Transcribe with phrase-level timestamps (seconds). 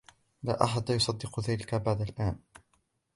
[0.43, 2.39] لا أحد يصدق ذلك بعد الآن.